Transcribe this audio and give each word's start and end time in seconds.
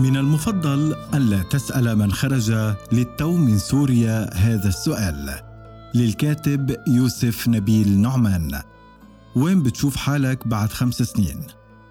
من 0.00 0.16
المفضل 0.16 0.94
ألا 1.14 1.42
تسأل 1.42 1.98
من 1.98 2.12
خرج 2.12 2.74
للتو 2.92 3.36
من 3.36 3.58
سوريا 3.58 4.34
هذا 4.34 4.68
السؤال. 4.68 5.30
للكاتب 5.94 6.76
يوسف 6.86 7.48
نبيل 7.48 8.00
نعمان. 8.00 8.60
وين 9.36 9.62
بتشوف 9.62 9.96
حالك 9.96 10.48
بعد 10.48 10.72
خمس 10.72 10.94
سنين؟ 10.94 11.40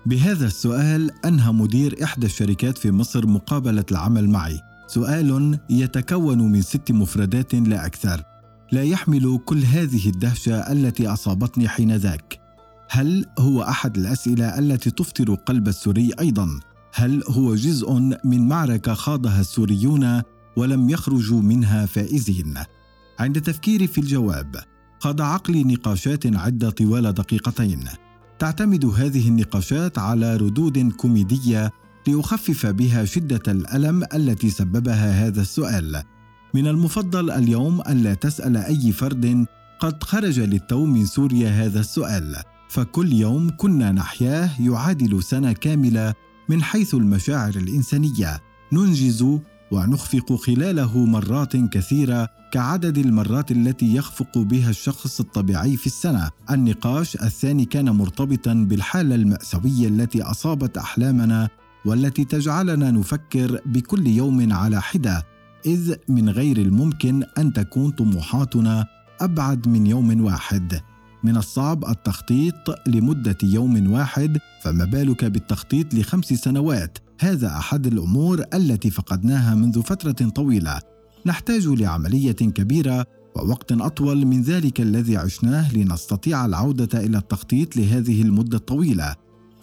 بهذا 0.05 0.47
السؤال 0.47 1.11
أنهى 1.25 1.51
مدير 1.51 2.03
إحدى 2.03 2.25
الشركات 2.25 2.77
في 2.77 2.91
مصر 2.91 3.27
مقابلة 3.27 3.85
العمل 3.91 4.29
معي. 4.29 4.59
سؤال 4.87 5.59
يتكون 5.69 6.51
من 6.51 6.61
ست 6.61 6.91
مفردات 6.91 7.55
لا 7.55 7.85
أكثر. 7.85 8.23
لا 8.71 8.83
يحمل 8.83 9.39
كل 9.45 9.63
هذه 9.63 10.09
الدهشة 10.09 10.55
التي 10.71 11.07
أصابتني 11.07 11.67
حين 11.67 11.95
ذاك. 11.95 12.39
هل 12.89 13.25
هو 13.39 13.63
أحد 13.63 13.97
الأسئلة 13.97 14.59
التي 14.59 14.91
تفطر 14.91 15.33
قلب 15.33 15.67
السوري 15.67 16.11
أيضا؟ 16.19 16.59
هل 16.93 17.23
هو 17.27 17.55
جزء 17.55 17.91
من 18.23 18.47
معركة 18.47 18.93
خاضها 18.93 19.41
السوريون 19.41 20.21
ولم 20.57 20.89
يخرجوا 20.89 21.41
منها 21.41 21.85
فائزين؟ 21.85 22.53
عند 23.19 23.41
تفكيري 23.41 23.87
في 23.87 23.97
الجواب 23.97 24.55
خاض 24.99 25.21
عقلي 25.21 25.63
نقاشات 25.63 26.35
عدة 26.35 26.69
طوال 26.69 27.13
دقيقتين 27.13 27.83
تعتمد 28.39 28.85
هذه 28.85 29.27
النقاشات 29.27 29.99
على 29.99 30.35
ردود 30.37 30.91
كوميدية 30.91 31.71
لأخفف 32.07 32.65
بها 32.65 33.05
شدة 33.05 33.51
الألم 33.51 34.03
التي 34.13 34.49
سببها 34.49 35.27
هذا 35.27 35.41
السؤال 35.41 36.03
من 36.53 36.67
المفضل 36.67 37.31
اليوم 37.31 37.81
الا 37.81 38.13
تسأل 38.13 38.57
أي 38.57 38.91
فرد 38.91 39.45
قد 39.79 40.03
خرج 40.03 40.39
للتو 40.39 40.85
من 40.85 41.05
سوريا 41.05 41.49
هذا 41.49 41.79
السؤال 41.79 42.35
فكل 42.69 43.13
يوم 43.13 43.51
كنا 43.57 43.91
نحياه 43.91 44.49
يعادل 44.61 45.23
سنة 45.23 45.53
كاملة 45.53 46.13
من 46.49 46.63
حيث 46.63 46.93
المشاعر 46.93 47.55
الإنسانية 47.55 48.41
ننجز 48.73 49.25
ونخفق 49.71 50.35
خلاله 50.35 51.05
مرات 51.05 51.57
كثيرة 51.57 52.29
كعدد 52.51 52.97
المرات 52.97 53.51
التي 53.51 53.95
يخفق 53.95 54.37
بها 54.37 54.69
الشخص 54.69 55.19
الطبيعي 55.19 55.77
في 55.77 55.87
السنة. 55.87 56.29
النقاش 56.51 57.15
الثاني 57.15 57.65
كان 57.65 57.89
مرتبطا 57.89 58.53
بالحالة 58.53 59.15
المأساوية 59.15 59.87
التي 59.87 60.21
أصابت 60.21 60.77
أحلامنا 60.77 61.49
والتي 61.85 62.25
تجعلنا 62.25 62.91
نفكر 62.91 63.61
بكل 63.65 64.07
يوم 64.07 64.53
على 64.53 64.81
حدة 64.81 65.25
إذ 65.65 65.95
من 66.07 66.29
غير 66.29 66.57
الممكن 66.57 67.23
أن 67.37 67.53
تكون 67.53 67.91
طموحاتنا 67.91 68.87
أبعد 69.21 69.67
من 69.67 69.87
يوم 69.87 70.23
واحد. 70.23 70.81
من 71.23 71.37
الصعب 71.37 71.85
التخطيط 71.85 72.87
لمدة 72.87 73.37
يوم 73.43 73.91
واحد 73.93 74.37
فما 74.61 74.85
بالك 74.85 75.25
بالتخطيط 75.25 75.93
لخمس 75.93 76.25
سنوات. 76.25 76.97
هذا 77.19 77.47
أحد 77.47 77.87
الأمور 77.87 78.43
التي 78.53 78.89
فقدناها 78.89 79.55
منذ 79.55 79.81
فترة 79.81 80.29
طويلة. 80.29 80.79
نحتاج 81.25 81.67
لعملية 81.67 82.31
كبيرة 82.31 83.05
ووقت 83.35 83.71
أطول 83.71 84.25
من 84.25 84.41
ذلك 84.41 84.81
الذي 84.81 85.17
عشناه 85.17 85.73
لنستطيع 85.73 86.45
العودة 86.45 86.99
إلى 86.99 87.17
التخطيط 87.17 87.77
لهذه 87.77 88.21
المدة 88.21 88.57
الطويلة. 88.57 89.15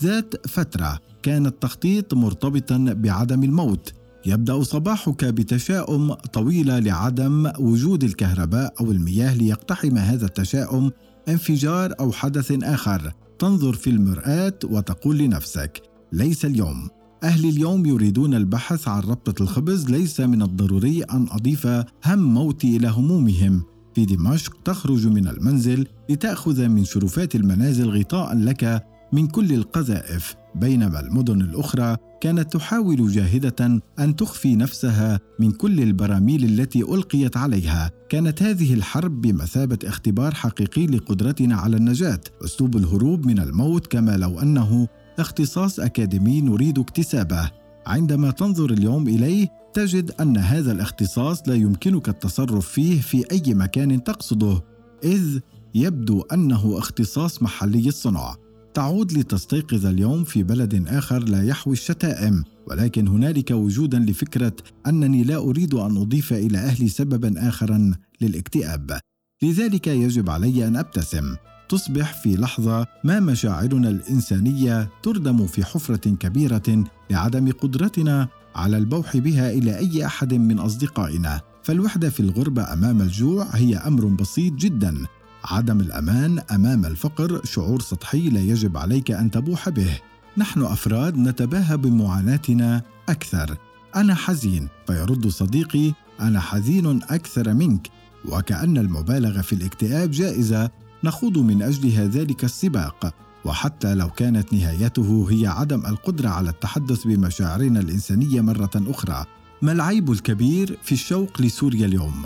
ذات 0.03 0.47
فترة 0.47 0.98
كان 1.22 1.47
التخطيط 1.47 2.14
مرتبطا 2.14 2.94
بعدم 2.97 3.44
الموت. 3.44 3.92
يبدأ 4.27 4.62
صباحك 4.62 5.25
بتشاؤم 5.25 6.12
طويلة 6.12 6.78
لعدم 6.78 7.53
وجود 7.58 8.05
الكهرباء 8.05 8.75
أو 8.81 8.92
المياه 8.92 9.34
ليقتحم 9.34 9.98
هذا 9.98 10.27
التشاؤم. 10.27 10.91
انفجار 11.31 11.95
أو 12.00 12.12
حدث 12.12 12.53
آخر. 12.62 13.12
تنظر 13.39 13.73
في 13.73 13.91
المرآة 13.91 14.59
وتقول 14.64 15.19
لنفسك 15.19 15.83
ليس 16.12 16.45
اليوم. 16.45 16.89
أهل 17.25 17.48
اليوم 17.48 17.87
يريدون 17.87 18.34
البحث 18.34 18.88
عن 18.88 19.00
ربطة 19.00 19.43
الخبز 19.43 19.91
ليس 19.91 20.21
من 20.21 20.43
الضروري 20.43 21.03
أن 21.03 21.27
أضيف 21.31 21.66
هم 22.06 22.19
موتي 22.19 22.77
إلى 22.77 22.88
همومهم. 22.88 23.62
في 23.94 24.04
دمشق 24.04 24.62
تخرج 24.65 25.06
من 25.06 25.28
المنزل 25.28 25.87
لتأخذ 26.10 26.69
من 26.69 26.84
شرفات 26.84 27.34
المنازل 27.34 27.91
غطاء 27.91 28.34
لك 28.37 28.84
من 29.12 29.26
كل 29.26 29.53
القذائف 29.53 30.37
بينما 30.54 31.00
المدن 31.00 31.41
الأخرى 31.41 31.97
كانت 32.21 32.53
تحاول 32.53 33.12
جاهدة 33.12 33.81
أن 33.98 34.16
تخفي 34.16 34.56
نفسها 34.56 35.21
من 35.38 35.50
كل 35.50 35.81
البراميل 35.81 36.44
التي 36.44 36.82
ألقيت 36.82 37.37
عليها. 37.37 37.91
كانت 38.09 38.43
هذه 38.43 38.75
الحرب 38.75 39.21
بمثابة 39.21 39.78
اختبار 39.84 40.34
حقيقي 40.34 40.87
لقدرتنا 40.87 41.56
على 41.56 41.76
النجاة. 41.76 42.21
أسلوب 42.44 42.76
الهروب 42.76 43.26
من 43.26 43.38
الموت 43.38 43.87
كما 43.87 44.16
لو 44.16 44.41
أنه 44.41 44.88
اختصاص 45.19 45.81
أكاديمي 45.81 46.41
نريد 46.41 46.78
اكتسابه. 46.78 47.50
عندما 47.87 48.31
تنظر 48.31 48.71
اليوم 48.71 49.09
إليه 49.09 49.48
تجد 49.75 50.10
أن 50.21 50.37
هذا 50.37 50.72
الاختصاص 50.72 51.48
لا 51.48 51.54
يمكنك 51.54 52.09
التصرف 52.09 52.69
فيه 52.69 53.00
في 53.00 53.25
أي 53.32 53.54
مكان 53.54 54.04
تقصده 54.04 54.65
إذ 55.04 55.38
يبدو 55.75 56.21
أنه 56.21 56.78
اختصاص 56.78 57.42
محلي 57.42 57.88
الصنع. 57.88 58.34
تعود 58.75 59.12
لتستيقظ 59.12 59.86
اليوم 59.86 60.25
في 60.25 60.42
بلد 60.42 60.88
آخر 60.88 61.19
لا 61.19 61.44
يحوي 61.44 61.72
الشتائم 61.72 62.44
ولكن 62.66 63.08
هنالك 63.08 63.50
وجودا 63.50 63.98
لفكرة 63.98 64.53
أنني 64.86 65.25
لا 65.25 65.36
أريد 65.36 65.75
أن 65.75 65.97
أضيف 65.97 66.32
إلى 66.32 66.58
أهلي 66.58 66.88
سببا 66.88 67.48
اخرا 67.48 67.92
للاكتئاب. 68.20 69.00
لذلك 69.42 69.86
يجب 69.86 70.30
علي 70.30 70.69
أن 70.69 70.76
أبتسم. 70.76 71.36
تصبح 71.69 72.22
في 72.22 72.36
لحظة 72.36 72.86
ما 73.04 73.20
مشاعرنا 73.20 73.88
الإنسانية 73.88 74.91
تردم 75.03 75.47
في 75.47 75.64
حفرة 75.64 76.10
كبيرة 76.10 76.84
لعدم 77.10 77.53
قدرتنا 77.53 78.28
على 78.54 78.76
البوح 78.78 79.16
بها 79.16 79.50
إلى 79.50 79.78
أي 79.78 80.06
أحد 80.06 80.34
من 80.34 80.59
أصدقائنا. 80.59 81.41
فالوحدة 81.62 82.10
في 82.10 82.20
الغربة 82.20 82.72
أمام 82.72 83.00
الجوع 83.00 83.47
هي 83.53 83.76
أمر 83.76 84.04
بسيط 84.04 84.53
جدا. 84.53 85.06
عدم 85.45 85.81
الأمان 85.81 86.39
أمام 86.39 86.87
الفقر 86.87 87.41
شعور 87.45 87.81
سطحي 87.81 88.31
لا 88.31 88.41
يجب 88.41 88.77
عليك 88.77 89.11
أن 89.11 89.31
تبوح 89.31 89.69
به. 89.69 89.99
نحن 90.37 90.62
أفراد 90.62 91.17
نتباهى 91.17 91.77
بمعاناتنا 91.77 92.83
أكثر. 93.09 93.56
أنا 93.97 94.15
حزين 94.15 94.69
فيرد 94.87 95.28
صديقي 95.28 95.93
أنا 96.21 96.41
حزين 96.41 97.01
أكثر 97.03 97.55
منك. 97.55 97.89
وكأن 98.25 98.78
المبالغه 98.78 99.41
في 99.41 99.53
الاكتئاب 99.53 100.11
جائزة 100.11 100.71
نخوض 101.05 101.39
من 101.39 101.62
أجلها 101.62 102.07
ذلك 102.07 102.45
السباق. 102.45 103.15
وحتى 103.45 103.95
لو 103.95 104.11
كانت 104.11 104.53
نهايته 104.53 105.27
هي 105.31 105.47
عدم 105.47 105.87
القدرة 105.87 106.28
على 106.28 106.51
التحدث 106.51 107.07
بمشاعرنا 107.07 107.81
الإنسانية 107.81 108.41
مرة 108.41 108.71
أخرى. 108.77 109.25
ما 109.62 109.72
العيب 109.72 110.12
الكبير 110.12 110.78
في 110.83 110.93
الشوق 110.93 111.43
لسوريا 111.43 111.87
اليوم؟ 111.87 112.25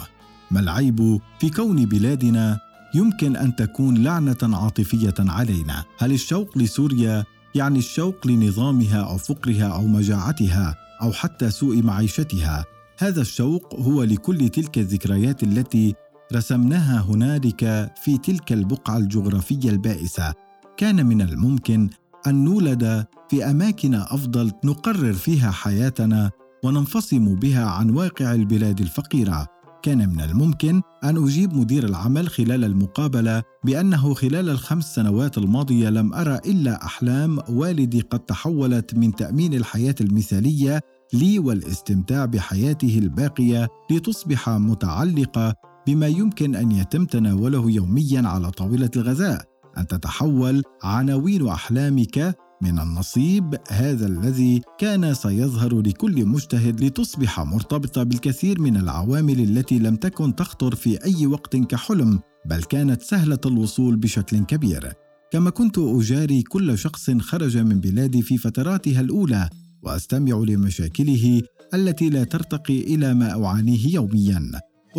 ما 0.51 0.61
العيب 0.61 1.21
في 1.41 1.51
كون 1.51 1.85
بلادنا 1.85 2.61
يمكن 2.94 3.37
أن 3.37 3.56
تكون 3.56 4.03
لعنة 4.03 4.37
عاطفية 4.43 5.15
علينا. 5.19 5.84
هل 5.99 6.12
الشوق 6.12 6.59
لسوريا 6.59 7.25
يعني 7.55 7.78
الشوق 7.78 8.27
لنظامها 8.27 9.00
أو 9.00 9.16
فقرها 9.16 9.65
أو 9.65 9.87
مجاعتها 9.87 10.75
أو 11.03 11.12
حتى 11.12 11.50
سوء 11.50 11.83
معيشتها؟ 11.83 12.65
هذا 12.99 13.21
الشوق 13.21 13.75
هو 13.75 14.03
لكل 14.03 14.49
تلك 14.49 14.78
الذكريات 14.78 15.43
التي 15.43 15.94
رسمناها 16.33 17.00
هنالك 17.00 17.93
في 18.03 18.19
تلك 18.19 18.53
البقعة 18.53 18.97
الجغرافية 18.97 19.71
البائسة. 19.71 20.34
كان 20.77 21.06
من 21.06 21.22
الممكن 21.22 21.91
أن 22.27 22.44
نولد 22.44 23.06
في 23.31 23.50
أماكن 23.50 23.94
أفضل 23.94 24.53
نقرر 24.65 25.12
فيها 25.12 25.50
حياتنا 25.50 26.31
وننفصم 26.65 27.34
بها 27.34 27.65
عن 27.65 27.91
واقع 27.91 28.33
البلاد 28.33 28.81
الفقيرة. 28.81 29.53
كان 29.84 30.09
من 30.09 30.21
الممكن 30.21 30.83
أن 31.05 31.25
أجيب 31.25 31.55
مدير 31.55 31.84
العمل 31.84 32.28
خلال 32.28 32.65
المقابلة 32.65 33.43
بأنه 33.65 34.15
خلال 34.15 34.48
الخمس 34.48 34.95
سنوات 34.95 35.39
الماضية 35.39 35.89
لم 35.89 36.15
أرى 36.15 36.39
إلا 36.47 36.84
أحلام 36.84 37.39
والدي 37.48 38.01
قد 38.01 38.21
تحولت 38.21 38.95
من 38.95 39.15
تأمين 39.15 39.54
الحياة 39.54 39.95
المثالية 40.01 40.81
لي 41.13 41.39
والاستمتاع 41.39 42.25
بحياته 42.25 42.98
الباقية 42.98 43.69
لتصبح 43.91 44.48
متعلقة 44.48 45.54
بما 45.86 46.07
يمكن 46.07 46.57
أن 46.57 46.72
يتم 46.72 47.04
تناوله 47.04 47.71
يوميا 47.71 48.22
على 48.28 48.51
طاولة 48.51 48.91
الغذاء 48.97 49.45
أن 49.78 49.86
تتحول 49.86 50.63
عناوين 50.83 51.48
أحلامك 51.48 52.36
من 52.65 52.78
النصيب 52.78 53.55
هذا 53.71 54.07
الذي 54.07 54.63
كان 54.78 55.15
سيظهر 55.15 55.81
لكل 55.81 56.27
مجتهد 56.27 56.84
لتصبح 56.84 57.41
مرتبطة 57.41 58.03
بالكثير 58.03 58.61
من 58.61 58.77
العوامل 58.77 59.41
التي 59.41 59.78
لم 59.78 59.97
تكن 59.97 60.34
تخطر 60.34 60.75
في 60.75 61.05
أي 61.05 61.27
وقت 61.27 61.57
كحلم 61.57 62.21
بل 62.47 62.63
كانت 62.63 63.03
سهلة 63.03 63.39
الوصول 63.47 63.97
بشكل 63.97 64.45
كبير. 64.45 64.93
كما 65.33 65.51
كنت 65.51 65.78
أجاري 65.78 66.43
كل 66.43 66.78
شخص 66.78 67.11
خرج 67.11 67.59
من 67.59 67.81
بلادي 67.81 68.22
في 68.22 68.39
فتراتها 68.39 69.01
الأولى 69.01 69.51
وأستمع 69.83 70.37
لمشاكله 70.37 71.43
التي 71.75 72.10
لا 72.10 72.25
ترتقي 72.25 72.81
إلى 72.81 73.15
ما 73.15 73.45
أعانيه 73.45 73.95
يوميا. 73.95 74.51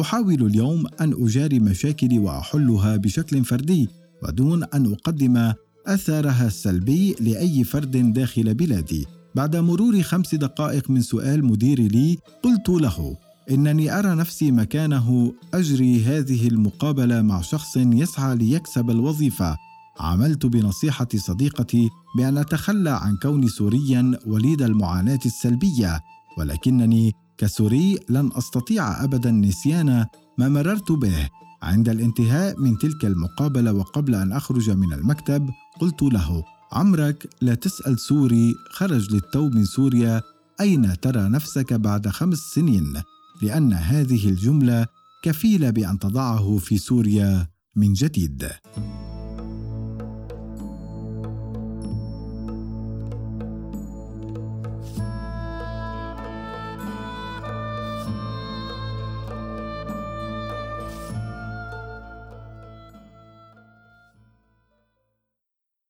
أحاول 0.02 0.46
اليوم 0.46 0.86
أن 1.02 1.14
أجاري 1.26 1.60
مشاكلي 1.60 2.20
وأحلها 2.20 2.98
بشكل 2.98 3.44
فردي 3.44 3.88
ودون 4.24 4.64
أن 4.64 4.94
أقدم 4.94 5.54
اثرها 5.88 6.48
السلبي 6.48 7.16
لأي 7.20 7.64
فرد 7.64 8.14
داخل 8.14 8.54
بلادي. 8.54 9.06
بعد 9.36 9.56
مرور 9.56 10.02
خمس 10.02 10.36
دقائق 10.36 10.90
من 10.90 11.02
سؤال 11.02 11.46
مديري 11.46 11.88
لي 11.88 12.18
قلت 12.44 12.70
له 12.70 13.18
إنني 13.52 14.00
أرى 14.00 14.16
نفسي 14.16 14.52
مكانه 14.52 15.34
أجري 15.54 16.04
هذه 16.04 16.48
المقابلة 16.48 17.22
مع 17.22 17.42
شخص 17.42 17.78
يسعى 17.78 18.36
ليكسب 18.36 18.90
الوظيفة. 18.90 19.58
عملت 20.00 20.46
بنصيحة 20.46 21.08
صديقتي 21.16 21.90
بأن 22.18 22.38
أتخلى 22.38 22.90
عن 22.90 23.18
كوني 23.22 23.48
سوريا 23.48 24.20
وليد 24.26 24.62
المعاناة 24.62 25.20
السلبية. 25.26 26.00
ولكنني 26.38 27.12
كسوري 27.38 28.00
لن 28.10 28.30
أستطيع 28.34 29.04
ابدا 29.04 29.32
نسيان 29.32 30.06
ما 30.38 30.50
مررت 30.50 30.92
به. 30.92 31.30
عند 31.64 31.90
الانتهاء 31.90 32.60
من 32.60 32.78
تلك 32.78 33.06
المقابلة 33.06 33.74
وقبل 33.74 34.16
أن 34.16 34.32
أخرج 34.32 34.70
من 34.70 34.94
المكتب 34.94 35.50
قلت 35.80 36.04
له 36.04 36.44
عمرك 36.72 37.30
لا 37.42 37.56
تسأل 37.56 38.00
سوري 38.00 38.56
خرج 38.72 39.14
للتو 39.14 39.50
من 39.50 39.66
سوريا. 39.66 40.22
أين 40.62 41.00
ترى 41.00 41.30
نفسك 41.30 41.74
بعد 41.74 42.08
خمس 42.08 42.38
سنين؟ 42.38 43.02
لأن 43.42 43.74
هذه 43.74 44.30
الجملة 44.30 44.88
كفيلة 45.24 45.70
بأن 45.70 46.00
تضعه 46.00 46.58
في 46.58 46.78
سوريا 46.78 47.48
من 47.76 47.94
جديد. 47.94 48.50